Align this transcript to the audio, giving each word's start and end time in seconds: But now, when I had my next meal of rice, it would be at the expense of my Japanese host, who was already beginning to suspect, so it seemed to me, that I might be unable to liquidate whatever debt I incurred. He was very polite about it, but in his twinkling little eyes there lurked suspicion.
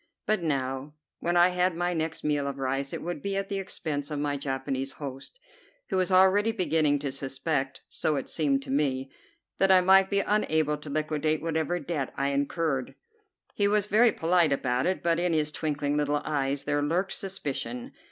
But 0.25 0.41
now, 0.41 0.95
when 1.19 1.37
I 1.37 1.49
had 1.49 1.75
my 1.75 1.93
next 1.93 2.23
meal 2.23 2.47
of 2.47 2.57
rice, 2.57 2.91
it 2.91 3.03
would 3.03 3.21
be 3.21 3.37
at 3.37 3.49
the 3.49 3.59
expense 3.59 4.09
of 4.09 4.17
my 4.17 4.35
Japanese 4.35 4.93
host, 4.93 5.39
who 5.89 5.97
was 5.97 6.11
already 6.11 6.51
beginning 6.51 6.97
to 6.97 7.11
suspect, 7.11 7.83
so 7.87 8.15
it 8.15 8.27
seemed 8.27 8.63
to 8.63 8.71
me, 8.71 9.11
that 9.59 9.71
I 9.71 9.81
might 9.81 10.09
be 10.09 10.21
unable 10.21 10.77
to 10.79 10.89
liquidate 10.89 11.43
whatever 11.43 11.79
debt 11.79 12.13
I 12.17 12.29
incurred. 12.29 12.95
He 13.53 13.67
was 13.67 13.85
very 13.85 14.11
polite 14.11 14.51
about 14.51 14.87
it, 14.87 15.03
but 15.03 15.19
in 15.19 15.33
his 15.33 15.51
twinkling 15.51 15.97
little 15.97 16.23
eyes 16.25 16.63
there 16.63 16.81
lurked 16.81 17.11
suspicion. 17.13 17.91